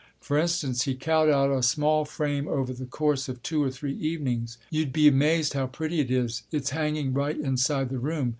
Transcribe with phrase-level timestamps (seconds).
[0.19, 3.93] For instance, he cut out a small frame over the course of two or three
[3.93, 4.57] evenings.
[4.71, 6.41] You'd be amazed how pretty it is.
[6.51, 8.29] It's hanging right inside the room.